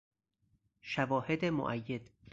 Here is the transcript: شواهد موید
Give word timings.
شواهد 0.81 1.43
موید 1.45 2.11